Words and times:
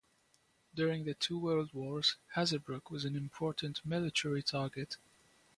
During 0.73 1.05
the 1.05 1.13
two 1.13 1.37
world 1.37 1.75
wars 1.75 2.15
Hazebrouck 2.35 2.89
was 2.89 3.05
an 3.05 3.15
important 3.15 3.85
military 3.85 4.41
target. 4.41 4.97